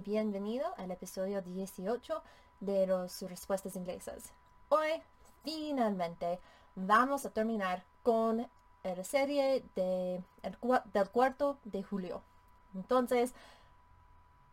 y 0.00 0.02
bienvenido 0.02 0.66
al 0.78 0.90
episodio 0.92 1.42
18 1.42 2.22
de 2.60 2.86
los 2.86 3.20
respuestas 3.22 3.76
inglesas. 3.76 4.32
Hoy, 4.70 5.02
finalmente, 5.44 6.40
vamos 6.74 7.26
a 7.26 7.30
terminar 7.30 7.84
con 8.02 8.48
la 8.82 9.04
serie 9.04 9.62
de, 9.74 10.24
del 10.94 11.10
cuarto 11.10 11.58
de 11.64 11.82
julio. 11.82 12.22
Entonces, 12.74 13.34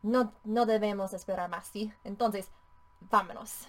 no, 0.03 0.33
no 0.43 0.65
debemos 0.65 1.13
esperar 1.13 1.49
más, 1.49 1.67
¿sí? 1.67 1.93
Entonces, 2.03 2.49
vámonos. 2.99 3.67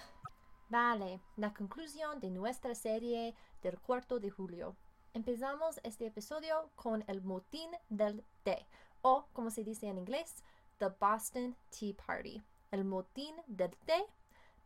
Vale, 0.71 1.21
la 1.37 1.55
conclusión 1.55 2.19
de 2.19 2.31
nuestra 2.31 2.75
serie 2.75 3.37
del 3.63 3.79
cuarto 3.79 4.19
de 4.19 4.31
julio. 4.31 4.75
Empezamos 5.15 5.79
este 5.85 6.07
episodio 6.07 6.71
con 6.75 7.05
el 7.07 7.23
motín 7.23 7.71
del 7.89 8.25
té, 8.43 8.67
o 9.01 9.27
como 9.33 9.51
se 9.51 9.63
dice 9.63 9.87
en 9.87 9.99
inglés, 9.99 10.43
The 10.79 10.89
Boston 11.01 11.57
Tea 11.71 11.95
Party. 11.95 12.43
El 12.71 12.85
motín 12.85 13.35
del 13.47 13.75
té, 13.87 14.05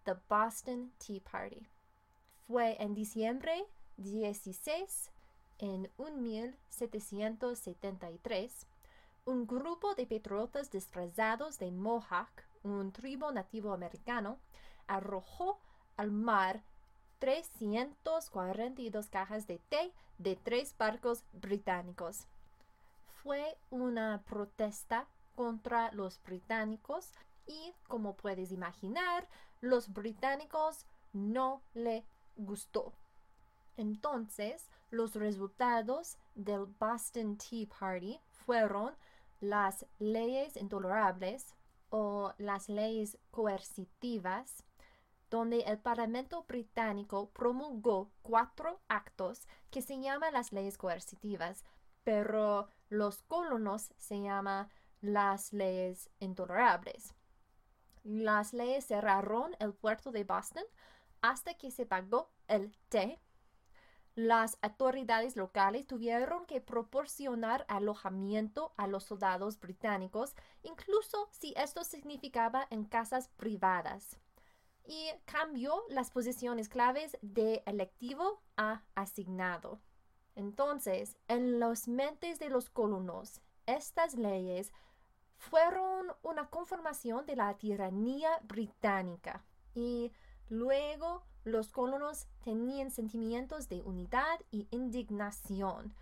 The 0.05 0.15
Boston 0.29 0.93
Tea 0.99 1.21
Party. 1.21 1.65
Fue 2.47 2.77
en 2.83 2.95
diciembre 2.95 3.65
16 3.97 5.11
en 5.59 5.91
1773 5.99 8.67
un 9.25 9.47
grupo 9.47 9.95
de 9.95 10.07
patriotas 10.07 10.71
disfrazados 10.71 11.59
de 11.59 11.71
Mohawk, 11.71 12.45
un 12.65 12.93
tribu 12.93 13.31
nativo 13.31 13.73
americano, 13.73 14.39
arrojó 14.89 15.61
al 15.97 16.11
mar 16.11 16.63
342 17.21 19.09
cajas 19.09 19.47
de 19.47 19.59
té 19.69 19.93
de 20.19 20.35
tres 20.35 20.75
barcos 20.77 21.23
británicos. 21.33 22.27
Fue 23.23 23.57
una 23.71 24.23
protesta 24.29 25.07
contra 25.35 25.93
los 25.93 26.23
británicos 26.23 27.13
y, 27.47 27.75
como 27.89 28.15
puedes 28.15 28.53
imaginar, 28.53 29.29
los 29.61 29.93
británicos 29.93 30.87
no 31.13 31.63
le 31.75 32.05
gustó. 32.37 32.93
Entonces, 33.77 34.69
los 34.91 35.15
resultados 35.15 36.19
del 36.35 36.67
Boston 36.79 37.39
Tea 37.39 37.67
Party 37.79 38.21
fueron 38.45 38.95
las 39.41 39.87
leyes 39.99 40.57
intolerables 40.57 41.55
o 41.91 42.33
las 42.39 42.69
leyes 42.69 43.19
coercitivas, 43.31 44.65
donde 45.31 45.61
el 45.61 45.79
Parlamento 45.79 46.45
británico 46.45 47.31
promulgó 47.31 48.11
cuatro 48.23 48.81
actos 48.89 49.47
que 49.71 49.83
se 49.83 50.01
llaman 50.01 50.35
las 50.35 50.53
leyes 50.53 50.77
coercitivas, 50.77 51.65
pero 52.05 52.69
los 52.89 53.23
colonos 53.23 53.93
se 53.97 54.21
llaman 54.21 54.69
las 55.03 55.53
leyes 55.53 56.09
intolerables. 56.19 57.15
Las 58.03 58.55
leyes 58.55 58.87
cerraron 58.87 59.55
el 59.61 59.75
puerto 59.75 60.11
de 60.11 60.25
Boston 60.25 60.65
hasta 61.21 61.53
que 61.55 61.71
se 61.71 61.85
pagó 61.85 62.31
el 62.49 62.75
té 62.89 63.21
las 64.15 64.59
autoridades 64.61 65.37
locales 65.37 65.87
tuvieron 65.87 66.45
que 66.45 66.61
proporcionar 66.61 67.65
alojamiento 67.67 68.75
a 68.77 68.87
los 68.87 69.05
soldados 69.05 69.59
británicos, 69.59 70.35
incluso 70.63 71.29
si 71.31 71.55
esto 71.57 71.83
significaba 71.83 72.67
en 72.69 72.85
casas 72.85 73.29
privadas. 73.39 74.19
Y 74.85 75.09
cambió 75.25 75.83
las 75.89 76.11
posiciones 76.11 76.69
claves 76.69 77.17
de 77.23 77.63
electivo 77.65 78.43
a 78.59 78.83
asignado. 78.95 79.81
Entonces, 80.35 81.17
en 81.29 81.59
los 81.59 81.89
mentes 81.89 82.39
de 82.39 82.51
los 82.51 82.69
colonos, 82.69 83.41
estas 83.65 84.15
leyes 84.15 84.73
fueron 85.43 86.07
una 86.23 86.49
conformación 86.49 87.27
de 87.27 87.35
la 87.35 87.53
tiranía 87.55 88.39
británica 88.45 89.43
y 89.75 90.13
luego 90.49 91.25
los 91.43 91.73
colonos 91.73 92.29
tenían 92.45 92.93
sentimientos 92.93 93.69
de 93.69 93.83
unidad 93.83 94.39
y 94.53 94.69
indignación 94.71 95.93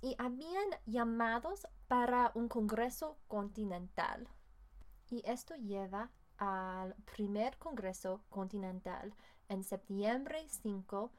y 0.00 0.14
habían 0.18 0.70
llamados 0.86 1.66
para 1.88 2.30
un 2.34 2.46
Congreso 2.48 3.18
Continental. 3.26 4.28
Y 5.10 5.28
esto 5.28 5.56
lleva 5.56 6.12
al 6.36 6.94
primer 7.16 7.58
Congreso 7.58 8.22
Continental 8.30 9.12
en 9.48 9.64
septiembre 9.64 10.46
5, 10.48 11.10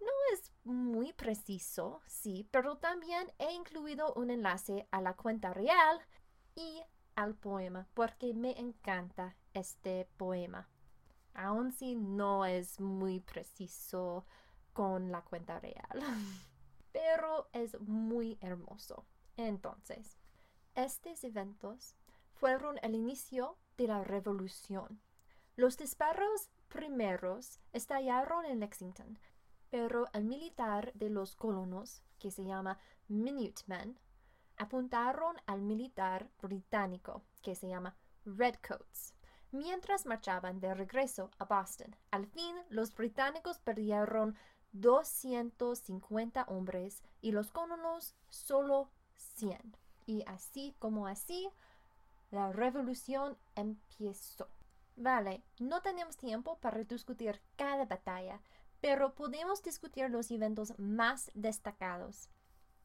no 0.00 0.12
es 0.32 0.52
muy 0.64 1.12
preciso, 1.12 2.00
sí, 2.06 2.46
pero 2.50 2.78
también 2.78 3.30
he 3.38 3.52
incluido 3.52 4.12
un 4.14 4.30
enlace 4.30 4.86
a 4.90 5.00
la 5.00 5.14
cuenta 5.14 5.52
real 5.52 6.00
y 6.54 6.82
al 7.14 7.34
poema 7.34 7.86
porque 7.94 8.32
me 8.34 8.58
encanta 8.58 9.36
este 9.52 10.08
poema. 10.16 10.68
Aun 11.34 11.72
si 11.72 11.94
no 11.94 12.44
es 12.44 12.80
muy 12.80 13.20
preciso 13.20 14.26
con 14.72 15.12
la 15.12 15.22
cuenta 15.22 15.60
real. 15.60 16.00
pero 16.92 17.48
es 17.52 17.78
muy 17.80 18.38
hermoso. 18.40 19.04
Entonces, 19.36 20.18
estos 20.74 21.22
eventos 21.24 21.94
fueron 22.40 22.78
el 22.82 22.94
inicio 22.94 23.58
de 23.76 23.86
la 23.86 24.02
revolución. 24.02 24.98
Los 25.56 25.76
disparos 25.76 26.48
primeros 26.68 27.60
estallaron 27.74 28.46
en 28.46 28.60
Lexington, 28.60 29.18
pero 29.68 30.06
el 30.14 30.24
militar 30.24 30.90
de 30.94 31.10
los 31.10 31.36
colonos, 31.36 32.02
que 32.18 32.30
se 32.30 32.44
llama 32.44 32.78
Minutemen, 33.08 34.00
apuntaron 34.56 35.36
al 35.46 35.60
militar 35.60 36.30
británico, 36.40 37.22
que 37.42 37.54
se 37.54 37.68
llama 37.68 37.94
Redcoats, 38.24 39.12
mientras 39.52 40.06
marchaban 40.06 40.60
de 40.60 40.72
regreso 40.72 41.30
a 41.38 41.44
Boston. 41.44 41.94
Al 42.10 42.26
fin, 42.26 42.56
los 42.70 42.94
británicos 42.94 43.58
perdieron 43.58 44.34
250 44.72 46.44
hombres 46.44 47.02
y 47.20 47.32
los 47.32 47.50
colonos 47.50 48.14
solo 48.30 48.90
100. 49.36 49.76
Y 50.06 50.24
así 50.26 50.74
como 50.78 51.06
así, 51.06 51.50
la 52.30 52.52
revolución 52.52 53.36
empezó. 53.54 54.48
Vale, 54.96 55.44
no 55.58 55.82
tenemos 55.82 56.16
tiempo 56.16 56.58
para 56.58 56.82
discutir 56.84 57.40
cada 57.56 57.84
batalla, 57.86 58.40
pero 58.80 59.14
podemos 59.14 59.62
discutir 59.62 60.10
los 60.10 60.30
eventos 60.30 60.78
más 60.78 61.30
destacados. 61.34 62.30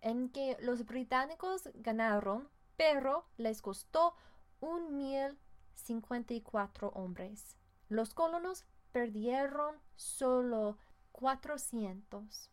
en 0.00 0.28
que 0.30 0.56
los 0.60 0.84
británicos 0.84 1.68
ganaron, 1.74 2.48
pero 2.76 3.26
les 3.36 3.62
costó 3.62 4.14
un 4.60 4.96
mil 4.96 5.38
cincuenta 5.74 6.34
y 6.34 6.40
cuatro 6.40 6.88
hombres. 6.90 7.56
Los 7.88 8.14
colonos 8.14 8.64
perdieron 8.92 9.76
solo 9.94 10.78
400. 11.12 12.50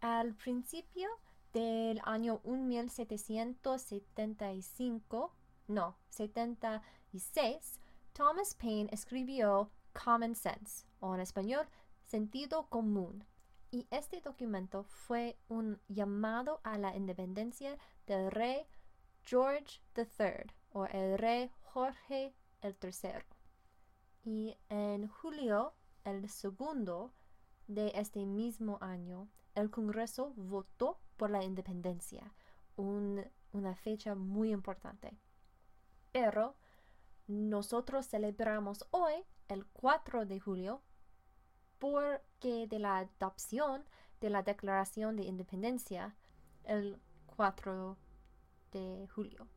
Al 0.00 0.34
principio 0.34 1.08
del 1.56 2.00
año 2.04 2.40
1775, 2.44 5.32
no, 5.68 5.96
76, 6.10 7.80
Thomas 8.12 8.54
Paine 8.54 8.90
escribió 8.92 9.70
Common 9.94 10.34
Sense, 10.34 10.84
o 11.00 11.14
en 11.14 11.22
español, 11.22 11.66
sentido 12.04 12.66
común. 12.68 13.24
Y 13.70 13.86
este 13.90 14.20
documento 14.20 14.84
fue 14.84 15.38
un 15.48 15.80
llamado 15.88 16.60
a 16.62 16.76
la 16.76 16.94
independencia 16.94 17.78
del 18.06 18.30
rey 18.30 18.66
George 19.24 19.80
III, 19.96 20.52
o 20.74 20.84
el 20.84 21.16
rey 21.16 21.50
Jorge 21.72 22.34
III. 22.62 23.24
Y 24.24 24.58
en 24.68 25.08
julio 25.08 25.72
el 26.04 26.28
segundo 26.28 27.14
de 27.66 27.92
este 27.94 28.26
mismo 28.26 28.76
año, 28.82 29.30
el 29.54 29.70
Congreso 29.70 30.34
votó 30.36 30.98
por 31.16 31.30
la 31.30 31.42
independencia, 31.42 32.32
una 32.76 33.74
fecha 33.74 34.14
muy 34.14 34.52
importante. 34.52 35.16
Pero 36.12 36.56
nosotros 37.26 38.06
celebramos 38.08 38.86
hoy, 38.90 39.14
el 39.48 39.66
4 39.66 40.26
de 40.26 40.40
julio, 40.40 40.82
porque 41.78 42.66
de 42.66 42.78
la 42.78 42.98
adopción 42.98 43.84
de 44.20 44.30
la 44.30 44.42
Declaración 44.42 45.16
de 45.16 45.24
Independencia, 45.24 46.16
el 46.64 47.00
4 47.36 47.96
de 48.72 49.08
julio. 49.14 49.48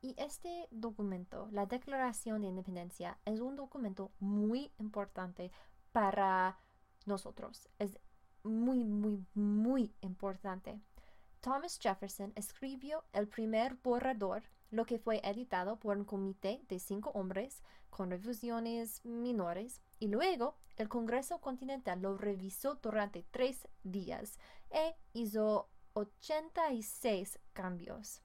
Y 0.00 0.14
este 0.16 0.68
documento, 0.70 1.48
la 1.50 1.66
Declaración 1.66 2.42
de 2.42 2.48
Independencia, 2.48 3.18
es 3.24 3.40
un 3.40 3.56
documento 3.56 4.12
muy 4.20 4.70
importante 4.78 5.50
para 5.92 6.58
nosotros. 7.06 7.68
Es 7.78 7.98
muy, 8.42 8.84
muy, 8.84 9.24
muy 9.34 9.94
importante. 10.00 10.80
Thomas 11.40 11.78
Jefferson 11.80 12.32
escribió 12.34 13.04
el 13.12 13.28
primer 13.28 13.76
borrador, 13.76 14.42
lo 14.70 14.84
que 14.84 14.98
fue 14.98 15.20
editado 15.24 15.78
por 15.78 15.96
un 15.96 16.04
comité 16.04 16.60
de 16.68 16.78
cinco 16.78 17.10
hombres 17.10 17.62
con 17.90 18.10
revisiones 18.10 19.04
menores, 19.04 19.80
y 19.98 20.08
luego 20.08 20.56
el 20.76 20.88
Congreso 20.88 21.40
Continental 21.40 22.02
lo 22.02 22.16
revisó 22.16 22.74
durante 22.76 23.24
tres 23.30 23.66
días 23.82 24.38
e 24.70 24.94
hizo 25.12 25.68
86 25.94 27.38
cambios. 27.52 28.22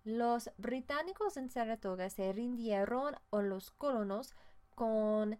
Los 0.03 0.49
británicos 0.57 1.37
en 1.37 1.51
Saratoga 1.51 2.09
se 2.09 2.33
rindieron 2.33 3.13
a 3.29 3.41
los 3.43 3.69
colonos 3.69 4.33
con 4.73 5.37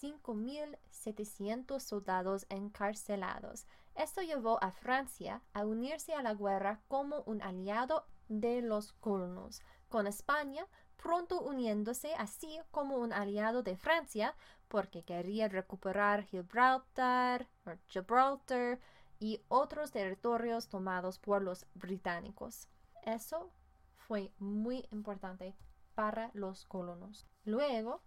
5.700 0.00 1.80
soldados 1.80 2.46
encarcelados. 2.50 3.66
Esto 3.96 4.22
llevó 4.22 4.62
a 4.62 4.70
Francia 4.70 5.42
a 5.54 5.66
unirse 5.66 6.14
a 6.14 6.22
la 6.22 6.34
guerra 6.34 6.82
como 6.86 7.22
un 7.22 7.42
aliado 7.42 8.06
de 8.28 8.62
los 8.62 8.92
colonos, 8.92 9.60
con 9.88 10.06
España 10.06 10.68
pronto 11.02 11.40
uniéndose 11.40 12.14
así 12.14 12.60
como 12.70 12.96
un 12.96 13.12
aliado 13.12 13.62
de 13.62 13.76
Francia 13.76 14.34
porque 14.68 15.02
quería 15.02 15.48
recuperar 15.48 16.24
Gibraltar, 16.24 17.48
Gibraltar 17.86 18.78
y 19.18 19.42
otros 19.48 19.90
territorios 19.90 20.68
tomados 20.68 21.18
por 21.18 21.42
los 21.42 21.66
británicos. 21.74 22.68
Eso 23.02 23.50
fue 23.96 24.30
muy 24.38 24.86
importante 24.90 25.56
para 25.94 26.30
los 26.34 26.66
colonos. 26.66 27.26
Luego, 27.44 28.02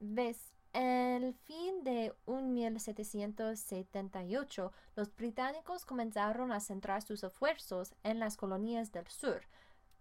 ¿Ves? 0.00 0.54
El 0.72 1.34
fin 1.34 1.84
de 1.84 2.14
1778, 2.26 4.72
los 4.96 5.14
británicos 5.14 5.84
comenzaron 5.84 6.52
a 6.52 6.60
centrar 6.60 7.02
sus 7.02 7.22
esfuerzos 7.22 7.94
en 8.02 8.18
las 8.18 8.36
colonias 8.36 8.90
del 8.90 9.06
sur, 9.08 9.42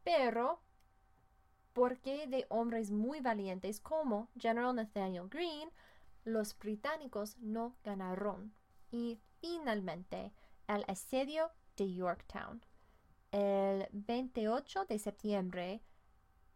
pero 0.03 0.61
porque 1.73 2.27
de 2.27 2.45
hombres 2.49 2.91
muy 2.91 3.19
valientes 3.19 3.79
como 3.79 4.29
General 4.37 4.75
Nathaniel 4.75 5.27
Greene, 5.29 5.71
los 6.23 6.57
británicos 6.57 7.37
no 7.39 7.75
ganaron. 7.83 8.53
Y 8.91 9.19
finalmente, 9.41 10.31
el 10.67 10.85
asedio 10.87 11.51
de 11.75 11.93
Yorktown. 11.93 12.63
El 13.33 13.89
28 13.93 14.85
de 14.85 14.99
septiembre 14.99 15.81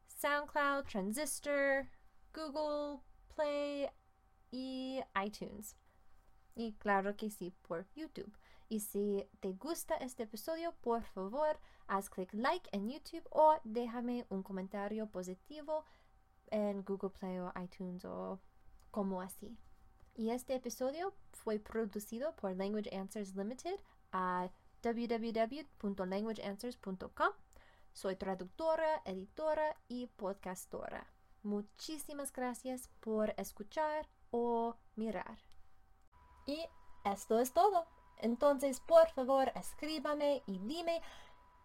SoundCloud, 0.07 0.85
Transistor, 0.85 1.87
Google 2.33 3.01
Play 3.35 3.89
y 4.51 5.01
iTunes. 5.23 5.75
Y 6.55 6.73
claro 6.73 7.15
que 7.15 7.29
sí, 7.29 7.53
por 7.61 7.87
YouTube. 7.93 8.35
Y 8.69 8.81
si 8.81 9.25
te 9.39 9.53
gusta 9.53 9.95
este 9.95 10.23
episodio, 10.23 10.73
por 10.81 11.01
favor, 11.03 11.57
haz 11.87 12.09
clic 12.09 12.33
like 12.33 12.69
en 12.71 12.89
YouTube 12.89 13.25
o 13.31 13.57
déjame 13.63 14.25
un 14.29 14.43
comentario 14.43 15.07
positivo 15.07 15.85
en 16.47 16.83
Google 16.83 17.11
Play 17.11 17.39
o 17.39 17.53
iTunes 17.61 18.03
o 18.05 18.41
como 18.91 19.21
así. 19.21 19.57
Y 20.15 20.31
este 20.31 20.55
episodio 20.55 21.13
fue 21.31 21.59
producido 21.59 22.35
por 22.35 22.57
Language 22.57 22.93
Answers 22.95 23.35
Limited 23.35 23.79
a 24.11 24.49
www.languageanswers.com. 24.81 27.29
Soy 27.93 28.15
traductora, 28.15 29.03
editora 29.05 29.75
y 29.87 30.07
podcastora. 30.07 31.05
Muchísimas 31.43 32.33
gracias 32.33 32.89
por 32.99 33.35
escuchar 33.37 34.07
o 34.31 34.75
mirar. 34.95 35.37
Y 36.45 36.59
esto 37.03 37.39
es 37.39 37.53
todo. 37.53 37.85
Entonces, 38.17 38.79
por 38.79 39.09
favor, 39.11 39.51
escríbame 39.55 40.43
y 40.47 40.59
dime 40.59 41.01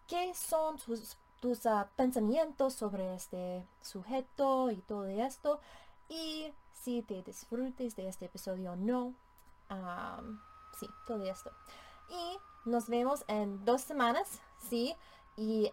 qué 0.07 0.35
son 0.35 0.77
tus, 0.79 1.17
tus 1.41 1.65
ah, 1.67 1.89
pensamientos 1.97 2.75
sobre 2.75 3.15
este 3.15 3.67
sujeto 3.81 4.71
y 4.71 4.77
todo 4.83 5.07
esto. 5.07 5.61
Y 6.09 6.53
si 6.73 7.03
te 7.03 7.23
disfrutes 7.23 7.97
de 7.97 8.09
este 8.09 8.27
episodio 8.27 8.77
no. 8.77 9.15
sí, 10.79 10.89
todo 11.07 11.25
esto. 11.25 11.51
Y 12.11 12.39
nos 12.69 12.89
vemos 12.89 13.25
en 13.29 13.65
dos 13.65 13.81
semanas, 13.81 14.41
sí. 14.59 14.95
Y 15.37 15.73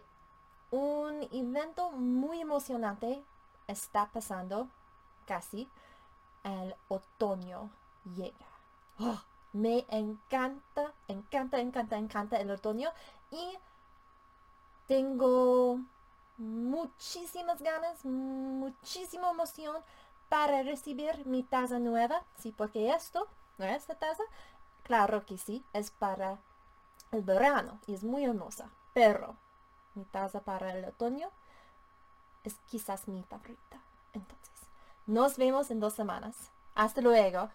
un 0.70 1.22
evento 1.32 1.90
muy 1.90 2.40
emocionante 2.40 3.22
está 3.66 4.10
pasando 4.12 4.68
casi. 5.26 5.68
El 6.42 6.74
otoño 6.88 7.70
llega. 8.14 8.46
¡Oh! 8.98 9.20
Me 9.52 9.84
encanta, 9.88 10.94
encanta, 11.08 11.58
encanta, 11.60 11.98
encanta 11.98 12.36
el 12.36 12.52
otoño 12.52 12.90
y 13.32 13.58
tengo 14.86 15.80
muchísimas 16.36 17.60
ganas, 17.60 18.04
muchísima 18.04 19.30
emoción 19.30 19.76
para 20.28 20.62
recibir 20.62 21.26
mi 21.26 21.42
taza 21.42 21.80
nueva. 21.80 22.24
Sí, 22.38 22.52
porque 22.52 22.90
esto, 22.90 23.26
¿no 23.58 23.64
es 23.64 23.78
esta 23.78 23.96
taza? 23.96 24.22
Claro 24.84 25.26
que 25.26 25.36
sí, 25.36 25.64
es 25.72 25.90
para 25.90 26.38
el 27.10 27.22
verano 27.22 27.80
y 27.88 27.94
es 27.94 28.04
muy 28.04 28.24
hermosa. 28.24 28.70
Pero 28.94 29.36
mi 29.94 30.04
taza 30.04 30.42
para 30.42 30.72
el 30.72 30.84
otoño 30.84 31.28
es 32.44 32.54
quizás 32.68 33.08
mi 33.08 33.22
favorita. 33.24 33.80
Nos 35.10 35.38
vemos 35.38 35.72
en 35.72 35.80
dos 35.80 35.94
semanas. 35.94 36.52
Hasta 36.76 37.00
luego. 37.00 37.50